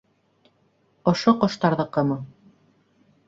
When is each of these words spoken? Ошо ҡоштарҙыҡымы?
Ошо 1.11 1.33
ҡоштарҙыҡымы? 1.43 2.19